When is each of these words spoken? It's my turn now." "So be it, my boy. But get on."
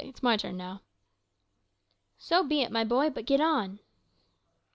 It's 0.03 0.23
my 0.23 0.35
turn 0.35 0.57
now." 0.57 0.81
"So 2.17 2.41
be 2.43 2.63
it, 2.63 2.71
my 2.71 2.83
boy. 2.83 3.11
But 3.11 3.27
get 3.27 3.39
on." 3.39 3.77